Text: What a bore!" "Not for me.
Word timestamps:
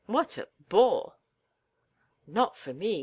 What 0.07 0.39
a 0.39 0.47
bore!" 0.67 1.17
"Not 2.25 2.57
for 2.57 2.73
me. 2.73 2.99